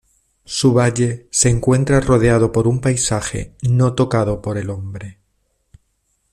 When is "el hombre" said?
4.57-5.19